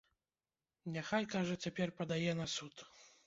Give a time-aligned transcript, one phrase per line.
[0.95, 2.75] Няхай, кажа, цяпер падае на суд.